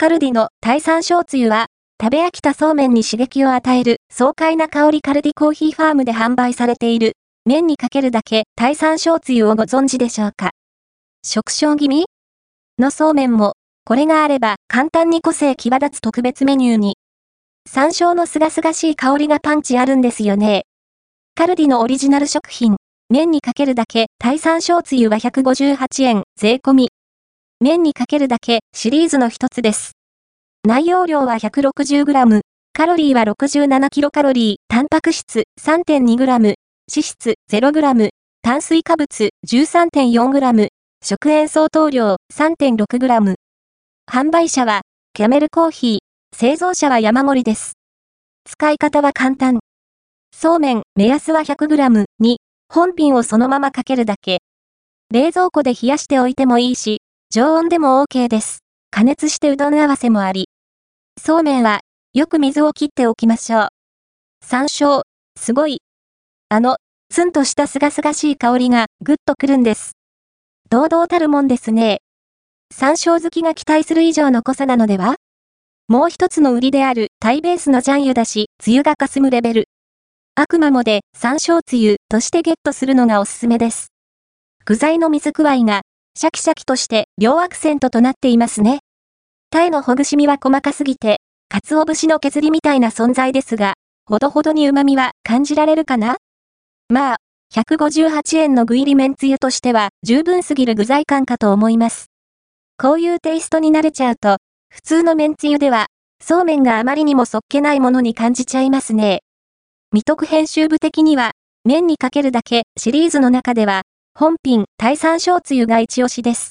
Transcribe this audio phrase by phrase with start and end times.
[0.00, 1.66] カルディのタイ山椒つゆは、
[2.00, 10.50] 食べ飽きたそうめんに刺激を与える爽快な香りカルディコーヒーファームで販売されている、麺にかけるだけタイ山椒つゆをご存知でしょうか？
[11.24, 12.04] 食傷気味？
[12.78, 16.94] のそうめんも、これがあれば簡単に個性際立つ特別メニューに。
[17.68, 20.62] 山椒のすがすがしい香りがパンチあるんですよね。
[21.34, 22.76] カルディのオリジナル食品、
[23.10, 26.90] 麺にかけるだけタイ山椒つゆは158円税込み。
[27.60, 29.92] 麺にかけるだけシリーズの一つです。
[30.64, 32.40] 内容量は 160g、
[32.72, 36.54] カロリーは 67kcal、タンパク質 3.2g、脂
[36.86, 38.10] 質 0g、
[38.42, 40.68] 炭水化物 13.4g、
[41.04, 43.34] 食塩相当量 3.6g。
[44.08, 44.82] 販売者は、
[45.12, 45.98] キャメルコーヒー、
[46.36, 47.72] 製造者は山盛りです。
[48.44, 49.58] 使い方は簡単。
[50.32, 52.38] そうめん、目安は 100g に、
[52.72, 54.42] 本品をそのままかけるだけ。
[55.12, 58.60] 冷蔵庫で冷やしておいてもいいし、常温でも OK です。
[58.90, 60.48] 加熱してうどん合わせもあり。
[61.22, 61.80] そうめんは、
[62.14, 63.68] よく水を切っておきましょう。
[64.42, 65.02] 山椒、
[65.38, 65.82] すごい。
[66.48, 66.78] あの、
[67.10, 69.92] ツンとしたすがすがしい香りがぐっとくるんです。
[70.70, 71.98] 堂々たるもんですね。
[72.74, 75.16] 山椒好きが期待する以上の濃さなのでは？
[75.86, 79.68] もう一つの売りであるタイベースのジャンユだし、つゆが霞むレベル。
[80.34, 83.88] 悪魔もで山椒つゆとしてゲットするのがおすすめです。
[84.64, 85.82] 具材の水加えが
[86.20, 88.80] シャキシャキとして両アクセントとなっていますね。
[89.50, 96.16] タイのほぐし身は細かすぎて、鰹節の削りみたいな存在ですが、ほどほどに旨味は感じられるかな？
[96.88, 97.16] まあ、
[97.54, 102.06] 158円の具入り麺つゆとしては十分すぎる具材感かと思います。
[102.78, 104.38] こういうテイストに慣れちゃうと、
[104.70, 105.86] 普通の麺つゆでは、
[106.20, 109.20] そうめんがあまりにもそっけないものに感じちゃいますね。
[109.92, 111.30] 未徳編集部的には、
[111.64, 113.82] 麺にかけるだけシリーズの中では、
[114.20, 116.46] 本品、タイ山椒つゆが一押しです。